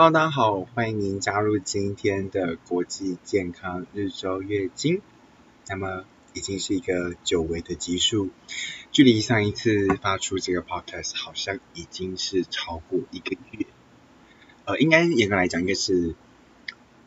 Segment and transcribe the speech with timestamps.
[0.00, 5.02] Hello，大家好，欢迎您加入今天的国际健康日周月经。
[5.66, 8.30] 那么，已经是一个久违的集数，
[8.92, 13.66] 距离上一次发出这个 podcast 好像已经是超过一个月。
[14.66, 16.14] 呃，应该严格来讲，应该是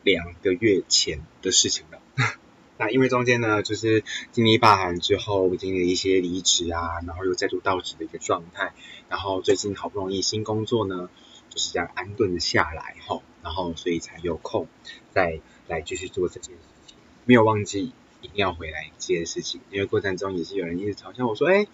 [0.02, 1.98] 两个月前的事情了。
[2.76, 8.74] 那因为中间呢，就是经历罢寒之后，经历了一些离职啊，然后又再度到职的一个状态，
[9.08, 11.08] 然后最近好不容易新工作呢。
[11.52, 14.68] 就是这样安顿下来吼，然后所以才有空
[15.10, 21.66] 再来继续做这件事情，没有忘记一定要回来这件事情，因为过程中也是有人一直嘲笑我说，哎，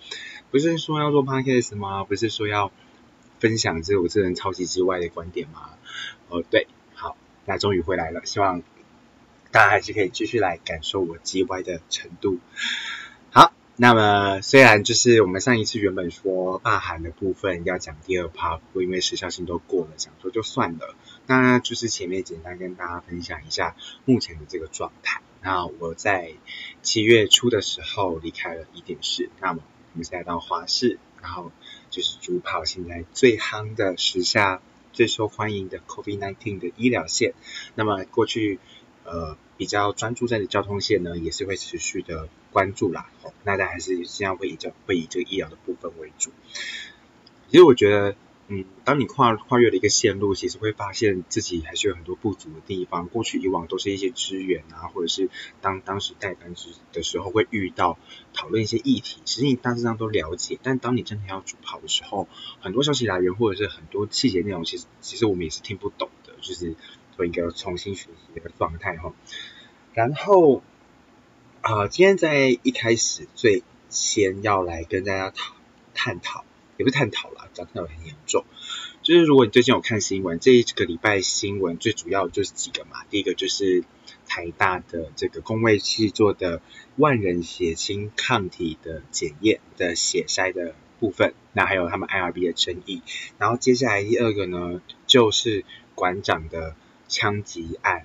[0.50, 2.02] 不是说要做 podcast 吗？
[2.02, 2.72] 不是说要
[3.38, 5.70] 分享这我这人超级之外的观点吗？
[6.28, 8.62] 哦，对，好，那终于回来了，希望
[9.52, 12.41] 大家还是可以继续来感受我叽歪的程度。
[13.80, 20.96] 那么，虽然就是我们上一次原本说罢韩的部分要讲第二 part，不过因为时效性都过了，想说就算了。
[21.28, 25.22] 那就是前面简单跟大家分享一下目前的这个状态。
[25.42, 26.33] 那我在
[26.83, 31.53] 七月初的时候离开了伊甸市，那么我们现在到华视，然后
[31.88, 34.60] 就是主跑现在最夯的时下
[34.92, 37.33] 最受欢迎的 COVID-19 的医疗线。
[37.77, 38.58] 那么过去。
[39.11, 43.11] 呃，比较专注在的交通线呢，也是会持续的关注啦。
[43.23, 46.31] 哦，那大家还是尽量会以这会以这个医疗的部分为主。
[47.50, 48.17] 其实我觉得，
[48.48, 53.09] 嗯，当你跨跨越了一个线路，其实会发现自己还是有很多不足的地方。
[53.09, 55.31] 过去以往都是一些资源啊，或者是
[55.62, 57.98] 当当时带班时的时候会遇到
[58.34, 60.59] 讨论一些议题，其实你大致上都了解。
[60.62, 62.28] 但当你真的要主跑的时候，
[62.61, 66.75] 很多消息来源或者是很多细节内容，其实其实我们也是听不懂的，就是。
[67.19, 69.12] 做一个重新学习的一个状态哈，
[69.92, 70.62] 然后
[71.60, 75.55] 啊、今天在一开始最先要来跟大家讨
[75.92, 76.44] 探讨，
[76.77, 78.44] 也不探讨啦，讲得很严重，
[79.02, 83.82] 就是如果你最近有看新闻，这一个礼拜新闻最主要就是几个嘛，第一个就是
[84.27, 86.62] 台大的这个工位系做的
[86.97, 93.03] 万人血清抗体的检验的血筛的部分，那还有他们 IRB 的争议，
[93.37, 95.64] 然后接下来第二个呢，就是
[95.97, 96.76] 馆长的。
[97.08, 98.04] 枪击案，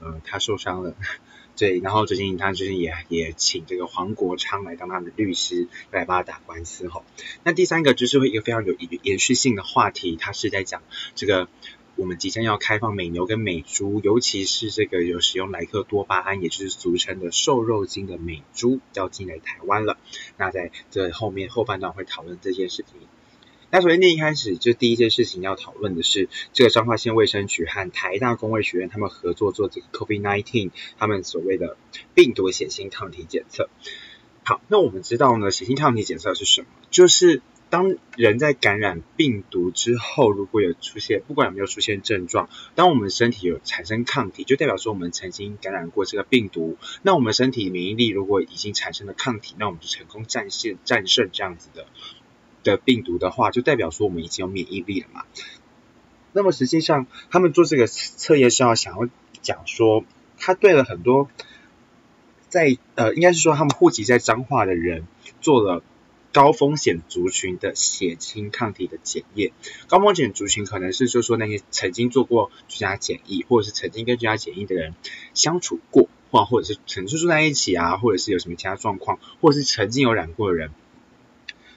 [0.00, 0.94] 呃，他受伤了，
[1.56, 7.04] 对，然后最近他最近也也请这个黄国昌来当他的律师，来帮他打官司吼。
[7.42, 10.82] 那第三个就是会一个非常有延续性的话题，他是在讲
[11.14, 11.48] 这个
[11.96, 19.96] 我们即将要开放美牛跟美猪，尤其是这个有使用莱克多巴胺，也就是俗称的瘦肉精的美猪要进来台湾了。
[20.36, 23.00] 那在这后面后半段会讨论这件事情。
[23.74, 31.76] 那首先，那一开始就第一件事情要讨论的是，这个彰化县卫生局和台大公卫学院他们合作做这个 COVID-19，他们所谓的
[32.14, 33.68] 病毒血清抗体检测。
[34.44, 36.68] 好，那我们知道呢，血清抗体检测是什么？
[36.92, 46.78] 就是当人在感染病毒之后，如果有出现，不管有没有出现症状，当我们身体有产生抗体，就代表说我们曾经感染过这个病毒。
[47.02, 51.88] 那我们身体免疫力如果已经产生了抗体，那我们就成功战胜战胜这样子的。
[52.64, 55.22] 的病毒的话，就代表说我们已经有免疫力了嘛。
[56.32, 59.08] 那么实际上，他们做这个测验是要想要
[59.40, 60.04] 讲说，
[60.36, 61.28] 他对了很多
[62.48, 65.06] 在呃，应该是说他们户籍在彰化的人
[65.40, 65.84] 做了
[66.32, 69.52] 高风险族群的血清抗体的检验。
[69.86, 74.94] 高风险族群可能是就说那些曾经做过居家检疫，或者是曾经跟居家检疫的人
[75.34, 80.72] 相处过，或或者是曾经住在一起啊，或者是有什么其他状况，或者是曾经有染过的人。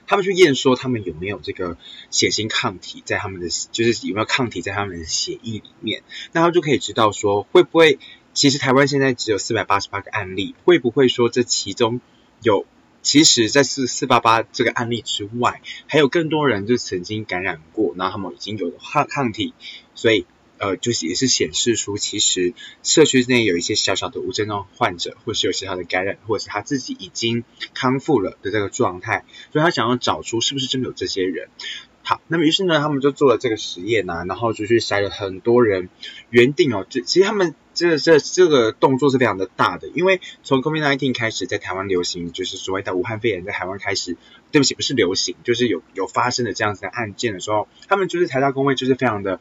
[0.08, 1.76] 他们去验说他们有没有这个
[2.10, 6.02] 血清抗体在他们的，就是有没有抗体在他们的血液里面，
[6.32, 7.98] 那他就可以知道说会不会，
[8.32, 12.00] 其实台湾现在只有四百八十八个案例，会不会说这其中
[12.42, 12.66] 有，
[13.02, 19.54] 其实在四四八八这个案例之外，还有更多人就曾经感染过，然后他们已经有抗抗体，
[19.94, 20.26] 所以。
[20.58, 31.48] 呃，就是也是显示出，其实社区内有一些小小的无症状患者，或是有其他的感染，或者是他自己已经康复了的这个状态，所以他想要找出是不是真的有这些人。
[32.02, 35.90] 好，那么于是呢，他们就做了这个实验啊，然后就去筛了很多人。
[36.30, 44.16] 原定哦，这其实他们这这这个动作是非常的大的，因为从 COVID-19 开始在台湾流行，就是所谓的武汉肺炎在台湾开始，
[44.52, 49.38] 对不起，不是流行，就是有有发生的这样子的案件的时候，他们就是台大公卫就是非常的。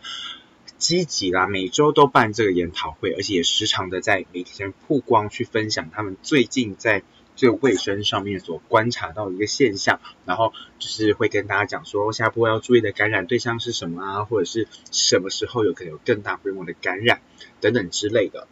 [0.78, 7.04] 积极啦，每周都办这个研讨会，而且也时常的在媒体上曝光，去分享他们最近在
[7.36, 17.22] 这个卫生上面所观察到的一个现象，然后就是会跟大家讲说，下一步要注意的感染对象是什么啊，或者是什么时候有可能有更大规模的感染
[17.60, 18.48] 等等之类的。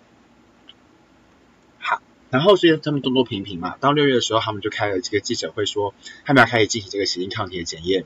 [1.78, 2.01] 好，
[2.31, 5.94] 然后所以他们动作频频嘛，到六月的时候，他们就开了这个记者会说，
[6.25, 8.06] 他们要开始进行这个血清抗体的检验，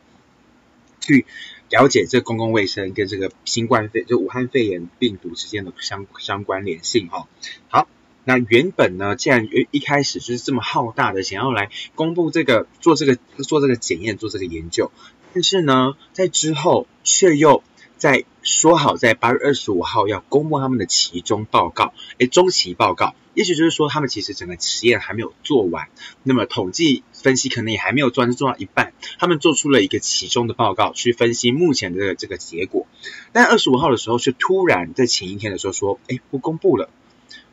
[1.00, 1.26] 去。
[1.70, 7.28] 了解这公共卫生跟这个新冠肺就武汉肺炎病毒之间的相相关联性哈。
[7.70, 7.88] 好，
[8.26, 14.92] 那原本呢，既然一开始就是这么浩大的想要来公布这个做这个做这个检验做这个研究，
[15.34, 17.64] 但是呢，在之后却又。
[18.00, 25.90] 在说好在八月二十五号要公布他们的期中报告，诶，中期报告，也许就是说他们其实整个实验还没有做完，
[26.24, 32.88] 那么统计分析可能也还没有做，做到一半，他们做出了一个期中的报告去分析目前的这个结果，
[33.34, 36.90] 但二十五号的时候却突然在前一天的时候说，诶，不公布了，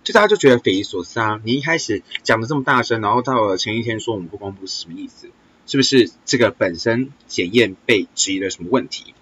[0.05, 5.29] 就大家就觉得匪夷所思啊，你一开始讲的这么大声，然后到了前一天说我们不公布是什么意思？
[5.67, 9.16] 是不是这个本身检验被质疑了什么问题？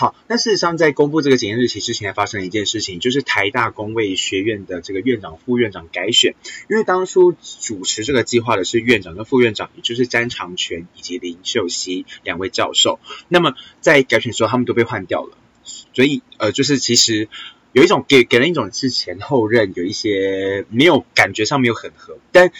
[0.00, 6.36] 好，那事实上，在公布这个检验日期之前，还发生了一件事情，就是台大公卫学院的这个院长、副院长改选。
[6.70, 13.00] 因为当初主持这个计划的是院长跟副院长，也就是詹长全以及林秀熙两位教授。
[13.26, 15.36] 那么在改选的时候，他们都被换掉了。
[15.64, 17.28] 所以，呃，就是其实
[17.72, 22.52] 有一种给给人一种是前后任有一些没有感觉上没有很合，但。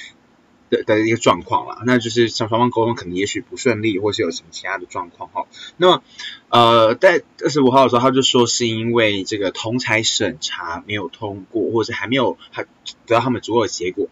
[0.70, 5.46] 的的一个状况啦，那就是双方沟通可能也许不顺利，或是有什么其他的状况哈。
[5.76, 6.02] 那么，
[6.48, 14.08] 呃，在二十五号的时候，他就说是因为这个同侪审查没有通过，或者是还没有还得到他们足够的结果。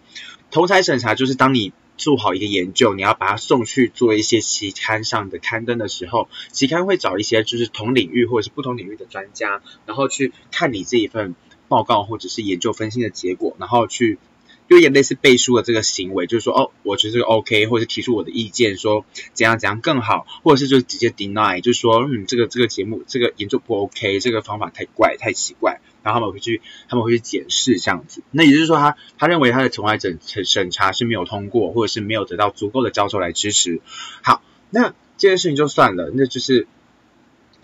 [0.50, 11.34] 同侪审查就是当你做好一个研究，你要把它送去做一些期刊上的刊登的时候，期刊会找一些就是同领域或者是不同领域的专家，然后去看你这一份
[11.68, 14.18] 报告或者是研究分析的结果，然后去。
[14.68, 28.22] 就有点类似背书的这个行为，就是说，哦，我觉得这个 OK，或者提出我的意见，说怎样怎样更好，或者是就直接 deny，就是说，嗯，这个这个节目这个研究不 OK，这个方法太怪太奇怪，然后他们会去他们会去检视这样子。
[28.30, 33.80] 那也就是说他，他认为他的同侪审审查是没有通过，或者是没有得到足够的教授来支持。
[34.22, 36.66] 好，那这件事情就算了，那就是，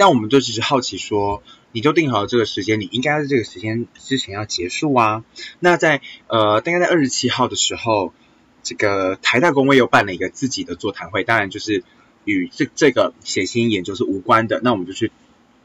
[0.03, 1.45] 但我们就只是好奇说。
[1.75, 5.25] 你就定好了这个时间，你应该在这个时间之前要结束啊。
[5.59, 8.13] 那在呃，大概在二十七号的时候，
[8.63, 11.83] 这个台大公卫又办了一个自己的座谈会，当然就是
[12.25, 14.61] 与这这个写信研究是无关的。
[14.63, 15.13] 那我们就去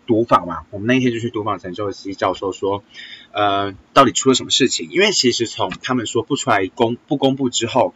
[0.05, 2.85] 读访嘛，我们那天就去读访陈秀熙教授说，
[3.33, 4.89] 呃，到底出了什么事情？
[4.89, 7.93] 因为其实从他们说不出来公不公布之后，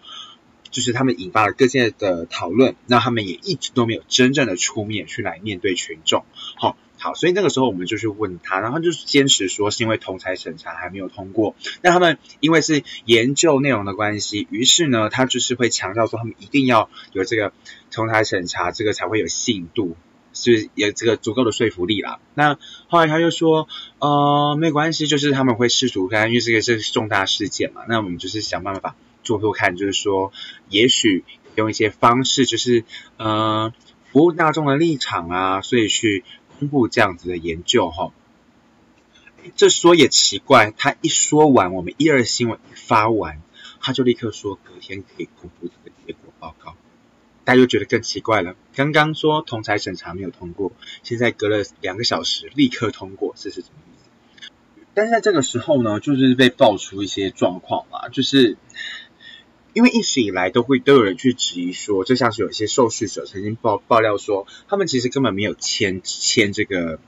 [0.71, 6.25] 就是他们引发了各界的讨论，那他们也一直都没有真正的出面去来面对群众，
[6.57, 6.75] 好。
[7.03, 11.55] 好，所以那个时候我们就去问他，然后就是坚持说是因为同台审查还没有通过。
[11.81, 17.53] 那他们因为是研究内容的关系，于是呢，他就是会强调说他们一定要有这个
[17.89, 19.97] 同台审查，这个才会有信度，
[20.31, 22.19] 是有这个足够的说服力啦。
[22.35, 30.31] 那后来他就说，呃，没关系，就是他们会试图看，因为这个是重大事件嘛，那我们就是想办法做做看，就是说，
[30.69, 31.23] 也许
[31.55, 32.85] 用一些方式，就是
[33.17, 33.73] 呃，
[34.11, 36.23] 服务大众的立场啊，所以去。
[36.59, 38.13] 公布这样子的研究哈，
[39.55, 43.41] 这说也奇怪，他一说完，我们一二新闻一发完，
[43.79, 46.75] 他就立刻说隔天可以公布这个结果报告，
[47.45, 48.55] 大家就觉得更奇怪了。
[48.75, 50.71] 刚刚说同侪审查没有通过，
[51.01, 54.51] 现在隔了两个小时立刻通过，这是什么意思？
[54.93, 58.55] 但是在这个时候呢，就是被爆出一些状况嘛，就是。
[59.73, 66.99] 因为一直以来都会都有人去质疑说，就像是有一些受试者曾经爆爆料说，他们其实根本没有签签这个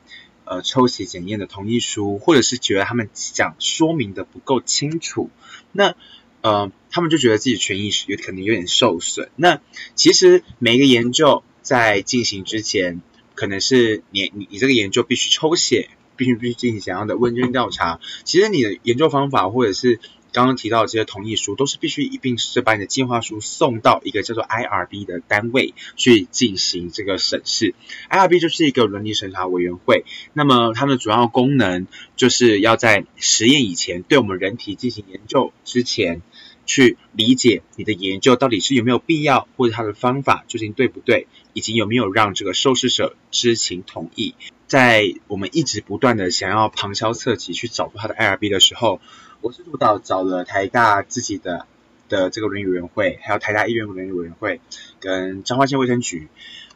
[0.45, 5.29] 呃抽血检验的同意书，或者是觉得他们讲说明的不够清楚，
[5.71, 5.95] 那
[6.41, 9.29] 呃他们就觉得自己权益是有可能有点受损。
[9.35, 9.59] 那
[9.95, 13.01] 其实每一个研究在进行之前，
[13.35, 19.99] 可能是你你你这个研究必须抽血，必须必须进行怎样的问卷调查，其实你的研究方法或者是。
[20.33, 27.75] 刚刚提到的这些同意书，都是必须一并是把你的计划书送到一个叫做 IRB 的单位去进行这个审视。
[28.09, 31.87] IRB 就是一个伦理审查委员会，那么他们的主要功能
[32.17, 36.21] 就是要在实验以前，对我们人体进行研究之前，
[36.65, 44.33] 去理解你的研究到底是有没有必要，或者它的方法究竟对不对，以及有没有让这个受试者知情同意。
[44.65, 49.01] 在我们一直不断的想要旁敲侧击去找出它的 IRB 的时候，
[49.43, 51.67] 我是督导找了台大自己的
[52.07, 54.61] 的这个伦理委员会，还有台大医院伦理委员会
[55.01, 56.29] 跟彰化县卫生局，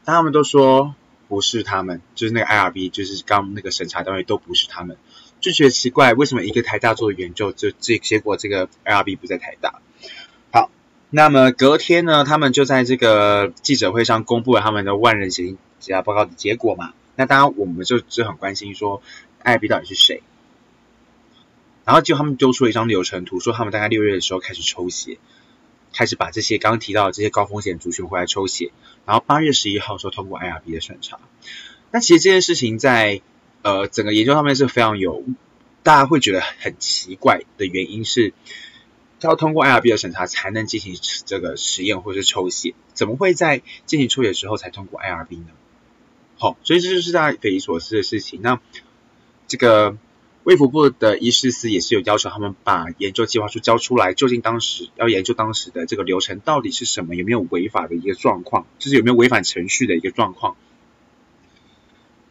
[0.04, 0.94] 但他们都说
[1.30, 4.98] 不是他们，就是那个 IRB，就是刚那个审查单位都不是他们，
[5.40, 9.80] 就觉得奇怪，为什么一个台大做的研究，就这结果这个 IRB 不在台大？
[10.52, 10.70] 好，
[11.10, 19.02] 那么隔天呢，他们就在这个记者会上公布了他们的万人协调报告的结果嘛，那当然我们就就很关心说
[19.46, 20.22] IRB 到底是谁？
[21.88, 25.20] 然后就他们丢出了一张流程图，说他们大概六月的时候开始抽血，
[25.94, 28.74] 开始把这些刚刚提到的这些高风险族群回来抽血，
[29.06, 31.18] 然后八月十一号说通过 IRB 的审查。
[31.92, 33.22] 那其实这件事情在
[33.62, 35.24] 呃整个研究上面是非常有
[35.82, 38.34] 大家会觉得很奇怪的原因是，
[39.22, 40.94] 要通过 IRB 的审查才能进行
[41.26, 45.54] 这个实验或是抽血，怎么会在进行抽血之后才通过 IRB 呢？
[46.38, 48.42] 好，所以这就是大家匪夷所思的事情。
[48.44, 48.60] 那
[49.48, 49.98] 这个
[50.48, 60.56] 卫福部的医师司也是有要求他们把研究计划书交出来，究竟当时要研究当时的这个流程到底是什么，有没有违法的一个状况，就是有没有违反程序的一个状况。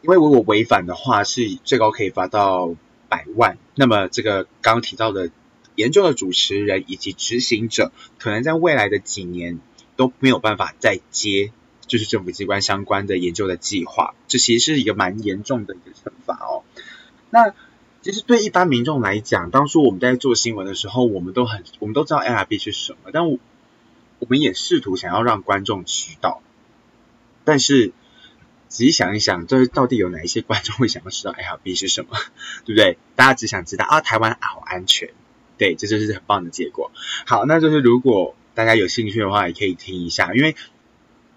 [0.01, 2.75] 因为如果违反的话，是最高可以罚到
[3.07, 3.59] 百万。
[3.75, 5.29] 那么这个刚刚提到的
[5.75, 9.59] 研究的主持人以及执行者，可能在未来的几年
[9.95, 11.51] 都没有办法再接。
[11.85, 16.63] 就是政府机关相关的研究的计划，这其实是一个蛮严重的一个惩罚哦。
[17.29, 17.53] 那
[18.07, 23.37] 其实对一般民众来讲，当初我们在做新闻的时候，我们都很，我们都知道 IRB 是什么，但我
[24.19, 26.41] 我们也试图想要让观众知道。
[27.43, 27.91] 但是
[28.69, 32.11] 仔细想一想，这到底有哪一些观众会想要知道 IRB 是什么，
[32.63, 32.97] 对不对？
[33.17, 35.09] 大家只想知道啊，台湾好安全，
[35.57, 36.93] 对，这就是很棒的结果。
[37.25, 40.55] 好，那就是如果大家有兴趣的话，也可以听一下，因为。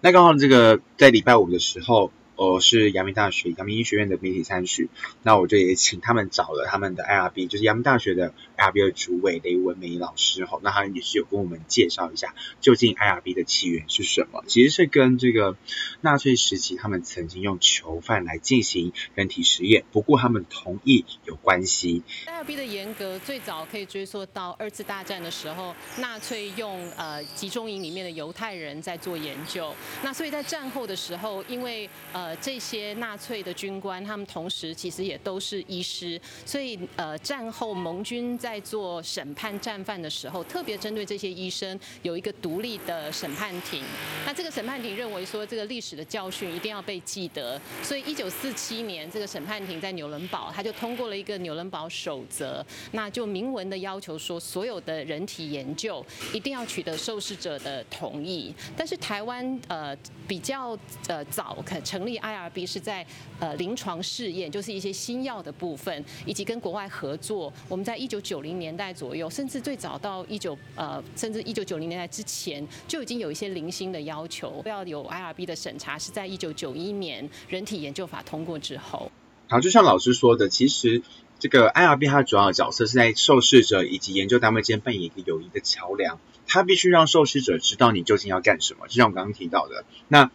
[0.03, 2.13] 那刚好这个在礼拜五的时候。
[2.41, 4.89] 我是阳明大学阳明医学院的媒体参与，
[5.23, 15.59] 那我就也请他们找了他们的 IRB，就是阳明大学的 IRB 的主委雷文梅老师哈，那他也是有跟我们介绍一下究竟 IRB 的起源是什么，其实是跟这个
[16.01, 22.03] 纳粹时期他们曾经用囚犯来进行人体实验，不过他们同意有关系。
[22.27, 32.30] IRB 的严格最早可以追溯到二次大战的时候，纳粹用呃集中营里面的犹太人在做研究，那所以在战后的时候，因为呃。
[32.37, 43.83] 这些纳粹的军官，他们同时其实也都是医师，所以呃，战后盟军在做审判战犯的时候，特别针对这些医生有一个独立的审判庭。
[44.25, 58.55] 那这个审判庭认为说，这个历史的教训一定要被记得，所以一九四七年，这个审判庭在纽伦堡，他就通过了一个纽伦堡守则，那就明文的要求说，所有的人体研究一定要取得受试者的同意。
[58.77, 59.97] 但是台湾呃
[60.29, 62.20] 比较呃早可成立。
[62.21, 63.07] IRB 是在
[63.39, 67.53] 呃临床试验，就是一些新药的部分，以及跟国外合作。
[67.69, 79.11] 我们在一九九零年代左右，甚至最早到一九呃，甚至一九九零年代之前，就已经有一些零星的要求，要有 IRB 的审查，是在一九九一年人体研究法通过之后。
[79.49, 81.03] 好，就像老师说的，其实
[81.39, 90.31] 这个 IRB 它主要的角色是在受试者以及研究单位间扮演一个友谊的桥梁，它必须让受试者知道你究竟要干什么，就像我刚刚提到的那。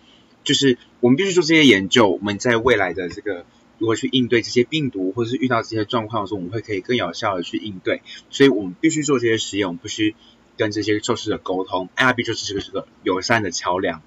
[0.46, 3.46] 就是我们必须做这些研究，我们在未来的这个
[3.78, 8.02] 如何去应对这些病毒，或者是遇到这些状况的时候，我们会可以更有效的去应对。
[8.30, 10.16] 所以我们必须做这些实验，我们必须
[10.56, 11.90] 跟这些受试者沟通。
[11.98, 14.02] IRB 就是这个是个友善的桥梁。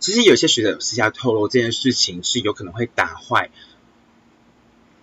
[0.00, 3.50] 其实有些学者私下透露，这件事情是有可能会打坏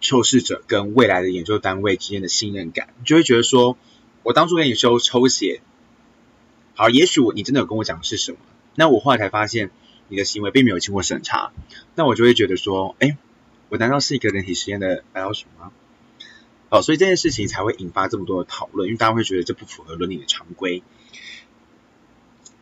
[0.01, 3.77] 受试者跟未来的研究单位之间的信任感，就会觉得说，
[4.23, 5.61] 我当初给你收抽血，
[6.73, 8.37] 好，也许我你真的有跟我讲的是什么，
[8.75, 9.71] 那我后来才发现。
[10.07, 11.51] 你的行为并没有经过审查，
[11.95, 13.17] 那我就会觉得说，哎，
[13.69, 15.71] 我难道是一个人体实验的白老鼠吗？
[16.69, 20.83] 哦，所以这件事情才会引发这么多的讨论，因为大家会觉得这不符合伦理的常规。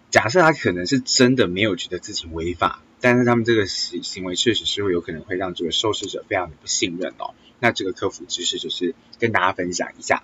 [0.10, 7.34] 假设他可能是真的没有觉得自己违法，但是他们这个行行为确实是会有可能会让这个受试者非常的不信任哦。
[7.60, 10.24] 那这个科普知识就是跟大家分享一下。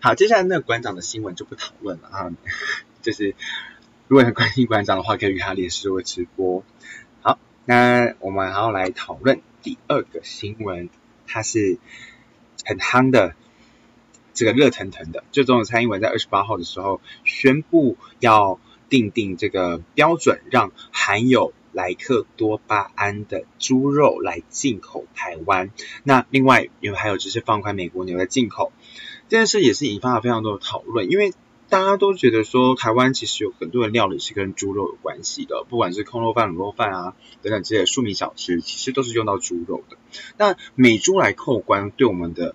[0.00, 2.32] 好，接下来那个馆长的新闻就不讨论了啊，
[3.02, 3.34] 就是。
[4.12, 6.62] 如果很关心馆长的话，可以与他联系或直播。
[7.22, 10.90] 好，那我们还要来讨论第二个新闻，
[11.26, 11.78] 它是
[12.62, 13.34] 很夯的，
[14.34, 15.24] 这个热腾腾的。
[15.32, 25.70] 就总统蔡英文在二十八号的时候宣布要订定这个标准，让含有莱克多巴胺的猪肉来进口台湾。
[26.04, 28.72] 那另外，因为还有就是放宽美国牛的进口，
[29.30, 31.32] 这件事也是引发了非常多的讨论，因为。
[31.72, 39.96] 大家都觉得说，台湾其实有很多的料理是跟猪肉有关系的，不管是空肉饭、卤肉饭啊等等这些庶民小吃，其实都是用到猪肉的。
[40.36, 42.54] 那美猪来扣关，对我们的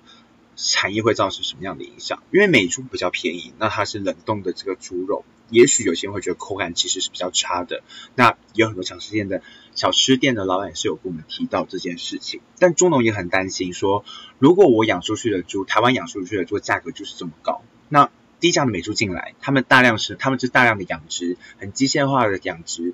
[0.56, 2.22] 产业会造成什么样的影响？
[2.32, 7.82] 因为美猪比较便宜，那它是冷冻的这个猪肉，也许有些人会觉得口感其实是比较差的。
[8.14, 9.42] 那有很多小吃店的
[9.74, 14.06] 小吃店的老板是有跟我们提到这件事情，但猪农也很担心说，
[14.38, 18.12] 如果我养出去的猪，台湾养出去的猪价格就是这么高，那。
[18.40, 22.94] 低价的美猪进来，他们大量是他们是大量的养殖，很机械化的养殖，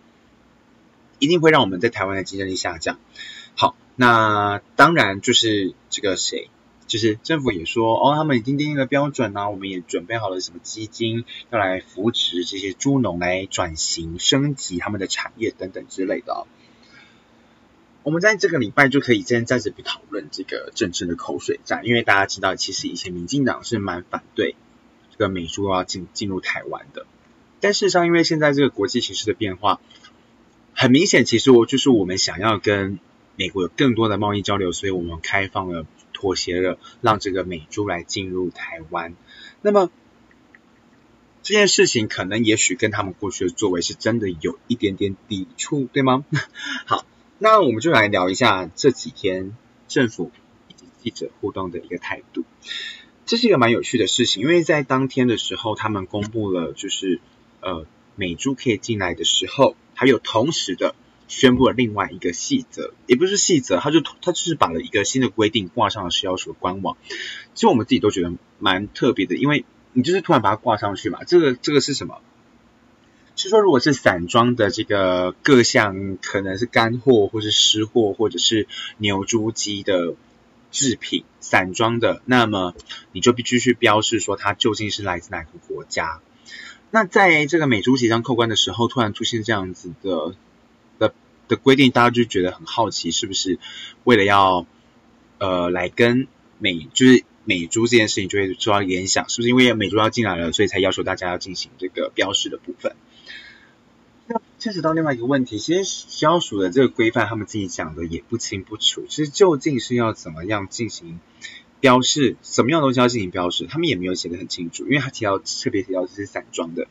[1.20, 3.00] 一定会让我们在台湾的竞争力下降。
[3.56, 6.50] 好，那当然就是这个谁，
[6.88, 16.48] 就是政府也说哦，他们已经订定了标准啊，我们也准备好了什么基金要来扶持这些猪农来转型升级他们的产业等等之类的。
[18.04, 24.56] 我们在这个礼拜就可以先暂时不讨论这个政治的口水战，因为大家知道，其实以前民进党是蛮反对
[25.30, 27.06] 美猪要进进入台湾的。
[27.60, 29.80] 但事实上，因为现在这个国际形势的变化，
[30.74, 33.00] 很明显，其实我就是我们想要跟
[33.36, 39.15] 美国有更多的贸易交流，所以我们开放了、妥协了，让这个美猪来进入台湾。
[39.62, 39.89] 那么
[41.42, 46.25] 这件事情可能也许跟他们过去的作为是真的有一点点抵触，对吗？
[46.86, 47.06] 好。
[47.39, 49.58] 那我们就来聊一下这几天
[49.89, 50.32] 政府
[50.70, 52.46] 以及记者互动的一个态度。
[53.25, 57.20] 这是一个蛮有趣的事情，因为在当天的时候，他们公布了就是
[57.62, 60.96] 呃美猪可以进来的时候，还有同时的
[61.27, 66.98] 宣布了另外一个细则，也不是细则，他就他就是把了一个新的规定挂上了食药署的官网。
[67.53, 72.20] 其实我们自己都觉得蛮特别的，因为你就是突然把它挂上去嘛，这个这个是什么？
[73.36, 80.13] 是说，如果是散装的这个各项可能是干货，或是湿货，或者是牛猪鸡的
[80.74, 82.75] 制品，散装的，那么
[83.13, 86.20] 你就必须去标示说它究竟是来自哪个国家。
[86.92, 90.36] 那在这个美猪即将扣关的时候，突然出现这样子的
[91.00, 91.13] 的
[91.48, 93.60] 的规定，大家就觉得很好奇，是不是
[94.03, 94.65] 为了要
[95.38, 96.27] 呃来跟
[96.58, 102.96] 美就是美猪这件事情就会受到联想，是不是因为美猪要进来了，所以才要求大家要进行这个标示的部分？
[104.63, 109.05] 牵扯到另外一个问题，其实消暑的这个规范，他们自己讲的也不清不楚。
[109.10, 111.20] 其实究竟是要怎么样进行
[111.82, 114.86] 标示，什么样的东西要进行标示，他们也没有写得很清楚。
[114.86, 116.88] 因为他提到特别提到这是散装的，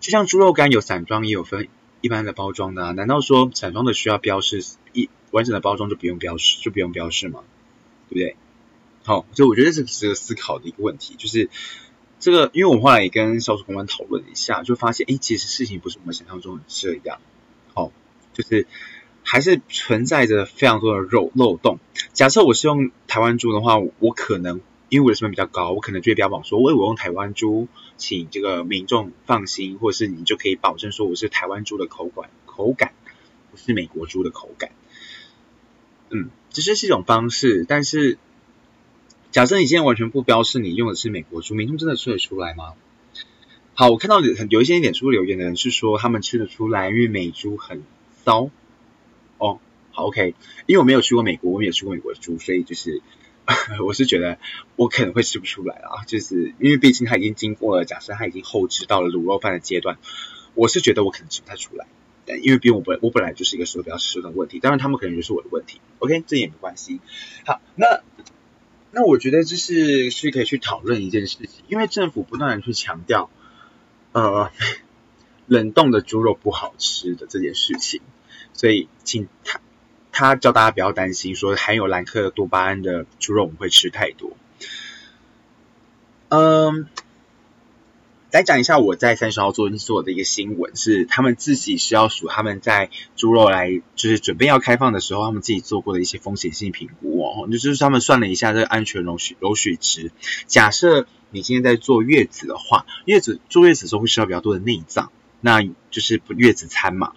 [0.00, 1.68] 就像猪肉干有散装，也有分
[2.00, 2.90] 一般的包装的啊。
[2.90, 7.44] 难道说散装的需要标示一完整的包装就不用标示就不用标示吗？
[8.08, 8.36] 对不对？
[9.04, 11.50] 好，所以我觉得这是值得思考的一个问题，就是。
[12.22, 17.18] 这个，因为我们后来也跟销售公关讨论了一下，就发现，哎，其实事情不是我们想象中的这样，
[17.74, 17.90] 哦，
[18.32, 18.68] 就是
[19.24, 21.80] 还是存在着非常多的漏漏洞。
[22.12, 32.92] 假设我是用台湾猪的话，我可能因为我的成本比较高，我可能就会标榜说，我我用台湾猪，请这个民众放心，或者是你就可以保证说我是台湾猪的口感，口感
[33.50, 34.70] 不是美国猪的口感。
[36.10, 38.16] 嗯，这是是一种方式，但是。
[39.32, 42.74] 假设你现在完全不标示你用的是美国猪，民众真的吃得出来吗？
[43.72, 47.82] 好，我看到有一些脸书留言的人是说他们吃得出来，因为美猪很
[48.24, 48.50] 骚。
[49.38, 49.58] 哦，
[49.90, 50.34] 好，OK，
[50.66, 53.00] 因为我没有去过美国，我没有吃过美国的猪，所以就是
[53.86, 54.36] 我是觉得
[54.76, 59.96] 我可能会吃不出来啊，就是因为毕竟它已经经过了，假设它已经后制到了卤肉饭的阶段，
[60.52, 61.86] 我是觉得我可能吃不太出来。
[62.26, 65.80] 但因为毕竟我本我本来就是一个说比较吃的问题，当然他们可能就是我的问题。
[66.00, 67.00] OK，这也没关系。
[67.46, 68.02] 好，那。
[68.92, 73.30] 那我觉得这是是可以去讨论一件事情，因为政府不断的去强调，
[74.12, 74.50] 呃，
[75.46, 78.02] 冷冻的猪肉不好吃的这件事情，
[78.52, 79.60] 所以请他
[80.12, 84.36] 他叫大家不要担心，说含有兰克多巴胺的猪肉我们会吃太多，
[86.28, 86.86] 嗯。
[88.32, 100.12] 来讲一下我在三十号做做的一个新闻，是他们自己需要署他们在猪肉来就是准备要开放的时候，他们自己做过的一些风险性评估哦，就是他们算了一下这个安全容许容许值。
[100.46, 107.12] 假设你今天在坐月子的话，月子坐月子的时候会吃到比较多的内脏，那就是月子餐嘛。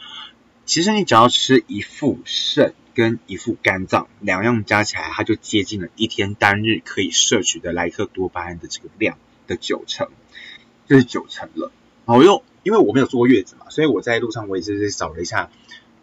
[0.66, 10.10] 其实你只要吃一副肾跟一副肝脏，两样加起来，它就接近了一天单日可以摄取的莱克多巴胺的这个量的九成。
[10.88, 11.72] 就是九成了，
[12.06, 15.50] 然后又因为我没有坐过月子嘛，所以我在路上我也是找了一下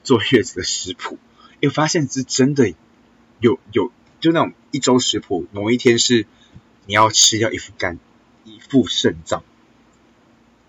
[0.02, 1.18] 坐月子的食谱，
[1.60, 2.72] 因为发现是真的
[3.40, 3.90] 有有
[4.20, 6.26] 就那种一周食谱，某一天是
[6.86, 7.98] 你要吃掉一副肝
[8.44, 9.44] 一副肾脏，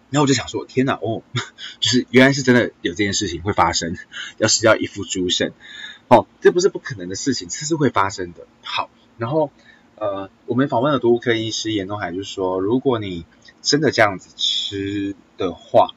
[0.10, 1.24] 然后我就想说天哪哦，
[1.80, 3.98] 就是原来是真的有这件事情会发生，
[4.38, 5.54] 要吃掉一副猪肾，
[6.08, 8.46] 哦，这不是不可能的事情，这是会发生的。
[8.62, 9.52] 好，然后
[9.96, 13.26] 呃，我们访问的动物科医师严东海就说，如果你
[13.64, 15.96] 真的这样子吃的话，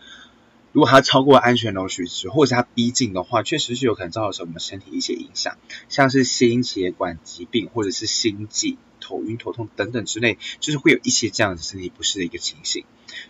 [0.73, 12.85] 如果它超过安全容许值，或者是它逼近的话，确实是有可能造成我们身体一些影响，像是心血管疾病，或者是心悸、头晕、头痛等等之类，就是会有一些这样子身体不适的一个情形。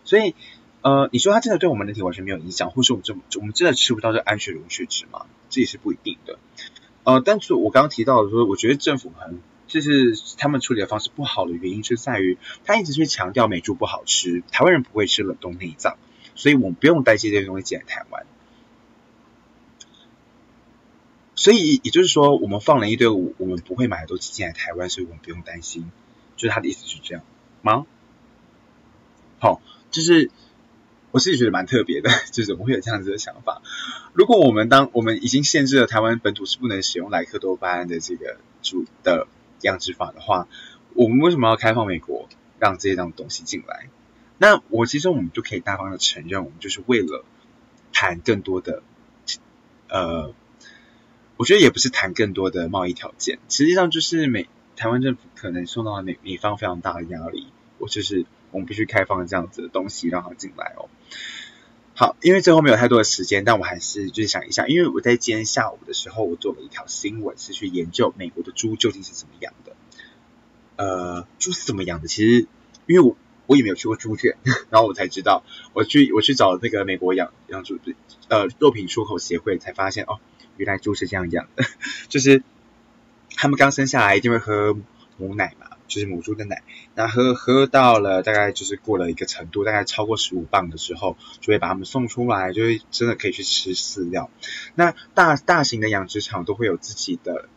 [0.05, 0.35] 所以，
[0.83, 5.27] 呃，你说它真的对我们人体完全没有影响，或是我们这我们真的吃不到这安全容许值吗？
[5.49, 6.38] 这也是不一定的。
[7.05, 9.40] 呃，但是我刚刚提到的说，我觉得政府很。
[9.66, 15.96] 就是他们处理的方式不好的原因，是在于他一直去强调美猪不好吃，台湾人不会吃冷冻内脏，
[16.35, 18.26] 所以我们不用担心这些东西进来台湾。
[21.35, 25.90] 所以也就是说，我们放了一堆我我们不会买的东西进来台湾，所以我们不用担心。
[26.37, 27.24] 就是他的意思是这样
[27.62, 27.87] 吗？
[29.38, 30.31] 好，就是
[31.11, 33.62] 我自己觉得蛮特别的， 就是怎么会有这样子的想法？
[34.12, 39.26] 如果我们当我们已经限制了台湾本土是不能使用莱克多巴胺的这个主的
[39.62, 40.49] 养殖法的话，
[40.95, 43.88] 我们为什么要开放美国让这些这样东西进来？
[44.38, 47.25] 那我其实我们就可以大方的承认，我们就是为了
[47.92, 48.83] 谈更多的，
[49.88, 50.35] 呃，
[51.37, 58.27] 我觉得也不是谈更多的贸易条件，实际上就是美台湾政府可能受到美美方非常大的压力，我就是。
[58.53, 60.88] 我们必须开放这样子的东西让它进来哦。
[61.98, 69.72] 好，因为最后没有太多的时间，但我还是就是想一下，因为我在今天下午的时候，我做了一条新闻，是去研究美国的猪究竟是怎么养的。
[70.76, 72.06] 呃，猪是怎么养的？
[72.06, 72.46] 其实
[72.87, 74.37] 因为我我也没有去过猪圈，
[74.68, 77.78] 然后我才知道，我去我去找那个美国养养猪
[78.28, 80.18] 呃肉品出口协会，才发现哦，
[80.59, 81.64] 原来猪是这样养的，
[82.11, 82.42] 就是
[83.30, 84.76] 他们刚生下来一定会喝
[85.16, 85.65] 母奶嘛。
[85.87, 86.62] 就是母猪的奶，
[86.94, 94.31] 那喝喝到了大概就是过了一个程度，大概超过十五磅的时候，就会把它们送出来，就会真的可以去吃饲料。
[94.75, 97.49] 那大大型的养殖场都会有自己的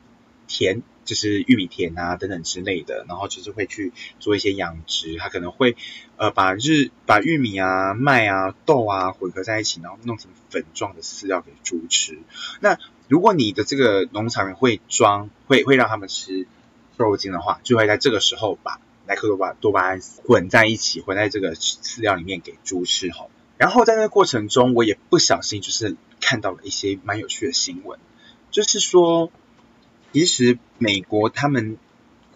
[0.48, 5.76] 田，就是玉米田啊等等之类的，然后就是会去做一些养殖，它可能会
[6.18, 12.20] 呃把日把玉米啊、麦啊、豆啊混合在一起，然后弄成粉状的饲料给猪吃。
[12.60, 16.48] 那如果你的这个农场会装，会会让他们吃。
[17.00, 23.32] 瘦肉精的话，就会在这个时候把莱克多巴多巴胺混在一起，混在这个饲料里面给猪吃吼。
[23.58, 27.98] 然后在那个过程中，我也不小心就是看到了一些蛮有趣的新闻，
[28.52, 29.32] 就是说，
[30.12, 31.78] 其实美国他们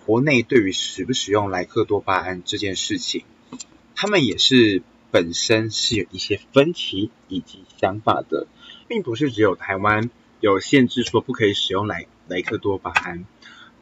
[0.06, 3.26] 国内对于使不使用莱克多巴胺这件事情，
[3.96, 8.48] 他们也是本身是有一些分歧以及想法的，
[8.88, 13.26] 并不是只有台湾有限制说不可以使用莱莱克多巴胺。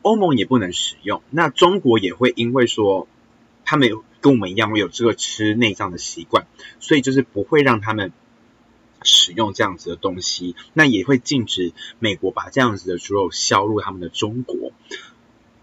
[0.01, 3.07] 欧盟也不能使用，那中国也会因为说
[3.65, 6.47] 他们跟我们一样会有这个吃内脏的习惯，
[6.79, 8.11] 所以就是不会让他们
[9.03, 14.71] 使用这样子的东西，那也会禁止美国把这样子的猪肉销入他们的中国。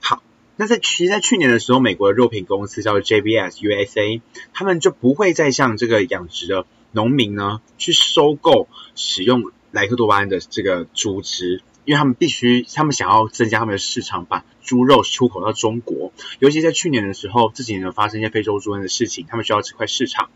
[0.00, 0.22] 好，
[0.56, 4.20] 那在其实，在去年的时候，美国的肉品公司叫做 JBS USA，
[4.52, 11.62] 他们就不会再向这个养殖的农民呢去收购使用莱克多巴胺的这个猪只。
[11.88, 16.12] 因为他们必须，他们想要增加他们的市场，把猪肉出口到中国。
[16.38, 20.28] 尤其在去年的时候，这几年发生一些非洲猪瘟的事情，他们需要这块市场。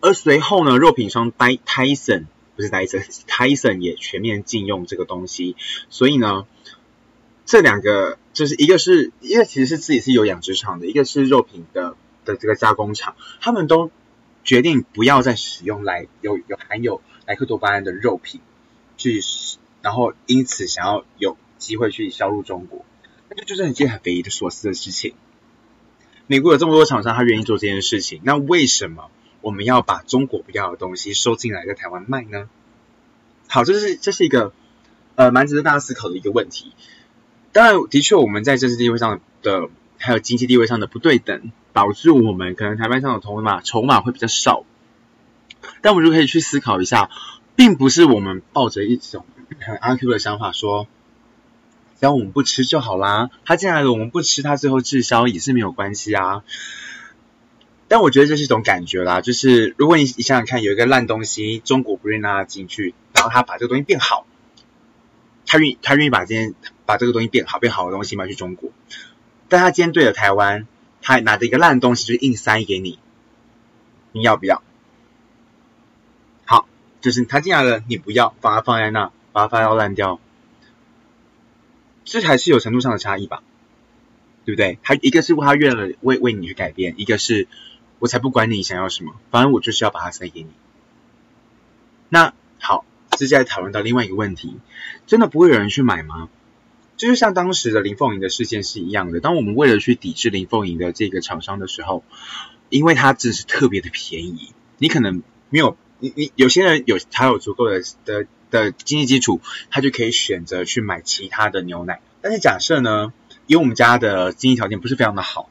[0.00, 5.56] 而随后呢，肉品商戴泰森不是戴森，泰森也全面禁用这个东西。
[5.90, 6.46] 所以呢，
[7.44, 13.90] 这两个就是一个是，一个其实是自己是有养殖场的，一个是肉品的的这个加工厂，他们都
[14.42, 18.40] 决定不要再使用来有有含有莱克多巴胺的肉品
[18.96, 19.20] 去。
[19.82, 22.84] 然后因此想要有机会去销入中国，
[23.28, 25.14] 那就就是一件很匪夷所思的事情。
[26.26, 29.10] 美国有这么多厂商，他愿意做这件事情，那为什么
[29.40, 32.50] 我们要把中国不要的东西收进来在台湾卖呢？
[33.46, 34.52] 好，这是这是一个
[35.14, 36.72] 呃蛮值得大家思考的一个问题。
[37.52, 44.64] 当然，的确我们在政治地位上的还有经济地位上的不对等，导致我们可能台湾上的筹码筹码会比较少。
[45.80, 47.08] 但我们就可以去思考一下，
[47.56, 49.24] 并不是我们抱着一种。
[49.60, 50.86] 很阿 Q 的想法说，
[51.98, 53.30] 只要我们不吃就好啦。
[53.44, 56.44] 他进来了，我们不吃，他最后滞销也是没有关系啊。
[57.90, 64.26] 但我觉得这是一种感觉啦，就是如果你你想想看，有一个烂东西，中国不愿意让他进去，然后他把这个东西变好，
[65.46, 68.70] 他愿他愿意把今天把这个东西变好变好的东西卖去中国，
[69.48, 70.66] 但他今天对着台湾，
[71.00, 72.98] 他拿着一个烂东西就硬塞给你，
[74.12, 74.62] 你要不要？
[76.44, 76.68] 好，
[77.00, 79.10] 就是他进来了，你不要，把它放在那。
[79.38, 80.18] 把它发到烂掉，
[82.04, 83.44] 这还是有程度上的差异吧，
[84.44, 84.80] 对不对？
[84.82, 87.46] 他一个是他愿意为为你去改变，一个是
[88.00, 90.48] 我才不管你想要什么，反正我就是要把它塞给你。
[92.08, 94.56] 那好，这就在讨论到另外一个问题：
[95.06, 96.28] 真的不会有人去买吗？
[96.96, 99.20] 就是像当时的林凤营的事件是一样的。
[99.20, 102.02] 当我们为了去抵制林凤营的这个厂商的时候，
[102.70, 108.26] 因为它真是特别的便宜，你可能没有你你有些人有他有足够的的。
[108.50, 112.00] 的经济基础，他就可以选择去买其他的牛奶。
[112.20, 113.12] 但是假设呢，
[113.46, 115.48] 因为我们家的经济条件不是非常的好，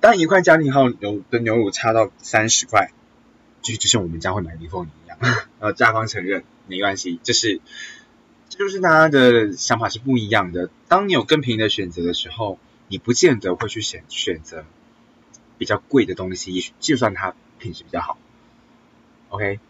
[0.00, 2.90] 当一块家庭号牛的牛乳差到三十块，
[3.62, 5.18] 就就像我们家会买林凤营一样，
[5.58, 7.60] 呃，甲方承认没关系，就是
[8.48, 10.70] 这就是大家的想法是不一样的。
[10.88, 14.64] 当你有更便宜的选择的时候，你不见得会去选选择
[15.56, 18.18] 比较贵的东西，就算它品质比较好。
[19.30, 19.60] OK。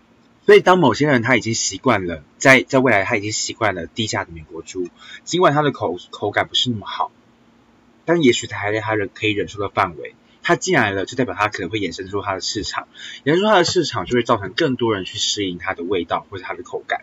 [0.49, 4.89] 所以，当某些人他已经习惯了，在在未来他已经习惯了低价的美国猪，
[5.23, 7.13] 尽管它的口口感不是那么好，
[8.07, 10.15] 但也许他还在他人可以忍受的范围。
[10.43, 12.89] 它进来了，就代表它可能会衍生出它的市场，
[13.27, 17.03] 衍生出它的市场就会造成更多人去适应它的味道或者它的口感。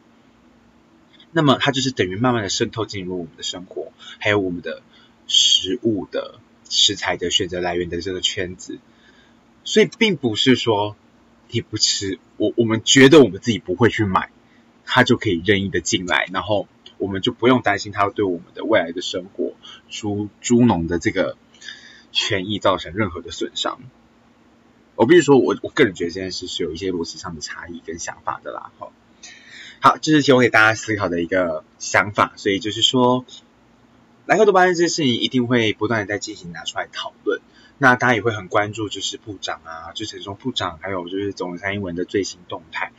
[1.31, 4.81] 那么它就是等于慢慢的渗透进入我们的生活，还有我们的
[5.27, 8.79] 食物的食材的选择来源的这个圈子。
[9.63, 10.95] 所以并不是说
[11.55, 14.29] 你不吃，我我们觉得我们自己不会去买，
[14.83, 19.53] 它就可以任意的进来，然后我们就不用担心它会对我们的未来的生活、
[19.89, 21.37] 猪猪农的这个
[22.11, 23.79] 权益造成任何的损伤。
[24.97, 28.73] 我必须说，我我个人觉得这件事是有一些逻辑上的差异跟想法的啦。
[28.77, 28.91] 好，
[29.79, 32.33] 好，这是提供给大家思考的一个想法。
[32.35, 33.23] 所以就是说，
[34.25, 37.39] 莱克多巴胺这件事情一定会不断的在进行拿出来讨论。
[37.77, 42.91] 那大家也会很关注，就是部长啊，就陈时中部长，还有就是总统蔡英文的最新动态。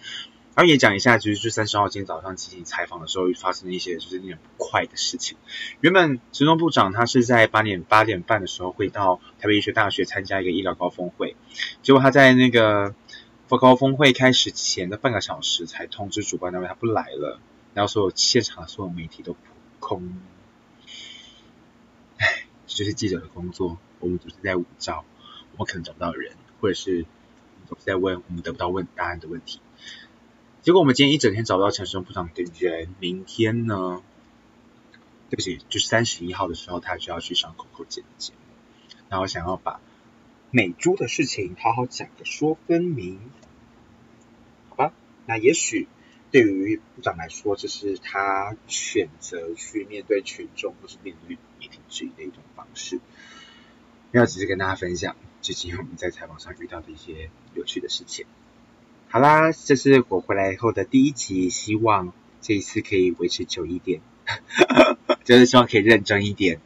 [0.54, 5.36] 然后也讲一下，其实就三十号今天早上进行采访的时候，发生了一些就是令人不快的事情。
[5.80, 11.36] 原本陈忠部长他是在八点八点半的时候会到台北医学大学参加一个医疗高峰会，
[11.82, 12.94] 结果他在那个
[13.48, 17.38] 高峰会开始前的半个小时才通知主办单位他不来了，
[17.74, 19.40] 然后所有现场所有媒体都扑
[19.78, 20.18] 空。
[22.16, 23.76] 唉，这就是记者的工作。
[24.00, 25.04] 我们总是在无照，
[25.52, 27.06] 我们可能找不到人，或者是
[27.66, 29.60] 总是在问我们得不到问答案的问题。
[30.62, 34.02] 结果我们今天一整天找不到陈时中部长的人，明天呢？
[35.28, 38.38] 对不起，就是三十一号的时候，他就要去上 Coco 姐的节目，
[39.08, 39.80] 然后想要把
[40.52, 43.18] 美猪的事情好好讲个说分明，
[44.68, 44.92] 好吧？
[45.26, 45.88] 那也许
[46.30, 53.00] 对于部长来说，这是他选择去面对群众或是面对媒体质疑的一种方式。
[54.16, 58.24] 要只是跟大家分享最近我们在采访上遇到的一些有趣的事情。
[59.08, 64.00] 好啦，这是我回来后的第一集，希望这一次可以维持久一点，
[65.24, 66.60] 就是希望可以认真一点，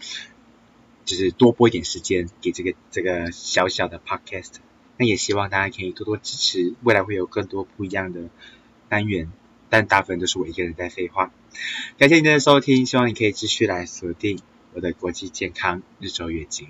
[1.04, 4.54] 就是多播一点时间给这个这个小小的 podcast。
[4.96, 8.30] 那也希望大家可以多多支持，未来会有更多不一样的
[8.88, 9.32] 单元，
[9.68, 11.32] 但大部分都是我一个人在废话。
[11.98, 14.40] 感谢您的收听，希望你可以继续来锁定
[14.72, 16.68] 我的国际健康日周月经。